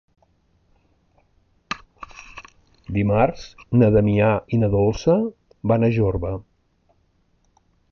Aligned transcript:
Dimarts 2.95 3.45
na 3.81 3.91
Damià 3.97 4.31
i 4.57 4.61
na 4.63 4.73
Dolça 4.79 5.19
van 5.73 5.89
a 5.89 5.93
Jorba. 5.99 6.33